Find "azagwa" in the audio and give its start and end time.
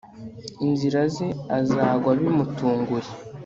1.59-2.09